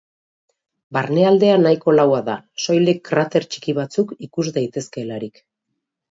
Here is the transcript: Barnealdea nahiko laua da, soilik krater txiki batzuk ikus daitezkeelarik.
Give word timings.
Barnealdea 0.95 1.57
nahiko 1.65 1.93
laua 1.97 2.21
da, 2.29 2.37
soilik 2.63 3.03
krater 3.09 3.45
txiki 3.51 3.75
batzuk 3.81 4.15
ikus 4.29 4.47
daitezkeelarik. 4.57 5.39